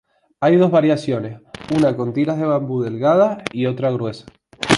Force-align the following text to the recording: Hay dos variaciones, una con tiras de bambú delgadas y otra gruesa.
Hay 0.39 0.55
dos 0.55 0.71
variaciones, 0.71 1.39
una 1.77 1.95
con 1.95 2.11
tiras 2.11 2.39
de 2.39 2.45
bambú 2.47 2.81
delgadas 2.81 3.37
y 3.53 3.67
otra 3.67 3.91
gruesa. 3.91 4.25